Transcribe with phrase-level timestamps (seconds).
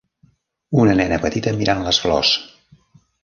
[0.83, 2.35] Una nena petita mirant les flors.